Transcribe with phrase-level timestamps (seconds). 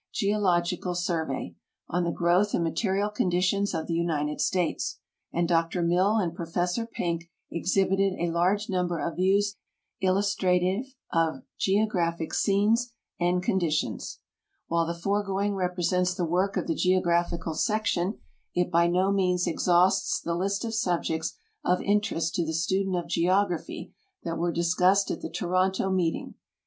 [0.11, 1.55] Geological Sur vey,
[1.87, 4.97] on the Growth and Material Conditions of the United States,
[5.31, 6.55] and Dr Mill and Prof.
[6.91, 9.57] Penck exhibited a large number of views
[9.99, 14.17] illustrative of geographic scenes and conditions.
[14.65, 18.17] While the foregoing represents the work of the Geographical Section,
[18.55, 23.05] it by no means exhausts the list of subjects of interest to the student of
[23.07, 23.93] geography
[24.23, 26.33] that were discussed at the Toronto meeting.